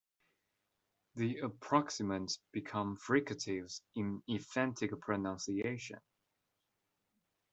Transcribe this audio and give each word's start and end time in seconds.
The 1.13 1.41
approximants 1.43 2.39
become 2.51 2.97
fricatives 2.97 3.81
in 3.95 4.23
emphatic 4.27 4.99
pronunciation. 4.99 5.99